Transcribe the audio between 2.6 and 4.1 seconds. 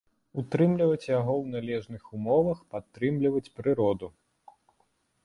падтрымліваць прыроду.